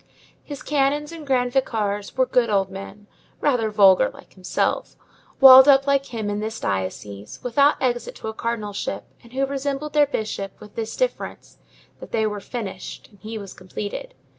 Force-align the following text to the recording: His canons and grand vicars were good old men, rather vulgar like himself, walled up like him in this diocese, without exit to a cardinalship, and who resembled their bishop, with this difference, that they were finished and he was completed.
His 0.43 0.63
canons 0.63 1.11
and 1.11 1.27
grand 1.27 1.53
vicars 1.53 2.17
were 2.17 2.25
good 2.25 2.49
old 2.49 2.71
men, 2.71 3.05
rather 3.39 3.69
vulgar 3.69 4.09
like 4.09 4.33
himself, 4.33 4.95
walled 5.39 5.67
up 5.67 5.85
like 5.85 6.07
him 6.07 6.27
in 6.27 6.39
this 6.39 6.59
diocese, 6.59 7.39
without 7.43 7.79
exit 7.79 8.15
to 8.15 8.27
a 8.27 8.33
cardinalship, 8.33 9.03
and 9.21 9.31
who 9.33 9.45
resembled 9.45 9.93
their 9.93 10.07
bishop, 10.07 10.59
with 10.59 10.73
this 10.73 10.95
difference, 10.95 11.59
that 11.99 12.09
they 12.11 12.25
were 12.25 12.39
finished 12.39 13.09
and 13.11 13.19
he 13.19 13.37
was 13.37 13.53
completed. 13.53 14.15